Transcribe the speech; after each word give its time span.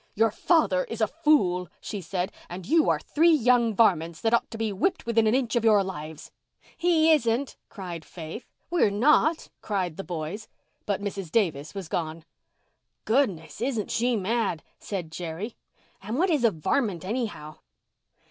"Your 0.15 0.31
father 0.31 0.85
is 0.85 0.99
a 0.99 1.05
fool," 1.05 1.69
she 1.79 2.01
said, 2.01 2.31
"and 2.49 2.65
you 2.65 2.89
are 2.89 2.99
three 2.99 3.29
young 3.29 3.75
varmints 3.75 4.19
that 4.21 4.33
ought 4.33 4.49
to 4.49 4.57
be 4.57 4.73
whipped 4.73 5.05
within 5.05 5.27
an 5.27 5.35
inch 5.35 5.55
of 5.55 5.63
your 5.63 5.83
lives." 5.83 6.31
"He 6.75 7.11
isn't," 7.11 7.55
cried 7.69 8.03
Faith. 8.03 8.49
"We're 8.71 8.89
not," 8.89 9.49
cried 9.61 9.97
the 9.97 10.03
boys. 10.03 10.47
But 10.87 11.01
Mrs. 11.03 11.29
Davis 11.31 11.75
was 11.75 11.87
gone. 11.87 12.25
"Goodness, 13.05 13.61
isn't 13.61 13.91
she 13.91 14.15
mad!" 14.15 14.63
said 14.79 15.11
Jerry. 15.11 15.55
"And 16.01 16.17
what 16.17 16.31
is 16.31 16.43
a 16.43 16.49
'varmint' 16.49 17.05
anyhow?" 17.05 17.59